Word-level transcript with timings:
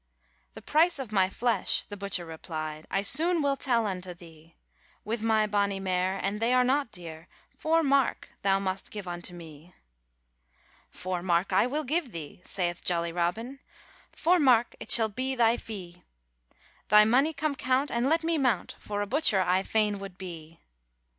'The 0.55 0.63
price 0.63 0.97
of 0.97 1.11
my 1.11 1.29
flesh,' 1.29 1.83
the 1.83 1.95
butcher 1.95 2.25
repli'd, 2.25 2.87
'I 2.89 3.01
soon 3.03 3.39
will 3.39 3.55
tell 3.55 3.85
unto 3.85 4.15
thee; 4.15 4.55
With 5.05 5.21
my 5.21 5.45
bonny 5.45 5.79
mare, 5.79 6.19
and 6.23 6.39
they 6.39 6.53
are 6.55 6.63
not 6.63 6.91
dear, 6.91 7.27
Four 7.55 7.83
mark 7.83 8.29
thou 8.41 8.57
must 8.57 8.89
give 8.89 9.07
unto 9.07 9.35
me.' 9.35 9.75
'Four 10.89 11.21
mark 11.21 11.53
I 11.53 11.67
will 11.67 11.83
give 11.83 12.13
thee,' 12.13 12.41
saith 12.43 12.83
jolly 12.83 13.11
Robin, 13.11 13.59
'Four 14.11 14.39
mark 14.39 14.73
it 14.79 14.89
shall 14.89 15.07
be 15.07 15.35
thy 15.35 15.55
fee; 15.55 16.01
Tby 16.89 17.07
mony 17.07 17.31
come 17.31 17.53
count, 17.53 17.91
and 17.91 18.09
let 18.09 18.23
me 18.23 18.39
mount, 18.39 18.75
For 18.79 19.03
a 19.03 19.05
butcher 19.05 19.41
I 19.41 19.61
fain 19.61 19.99
would 19.99 20.17
be.' 20.17 20.59